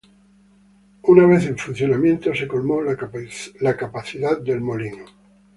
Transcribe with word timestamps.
Una 1.03 1.27
vez 1.27 1.45
en 1.45 1.59
funcionamiento, 1.59 2.33
se 2.33 2.47
colmó 2.47 2.81
la 2.81 2.97
capacidad 3.77 4.41
del 4.41 4.59
molino. 4.59 5.05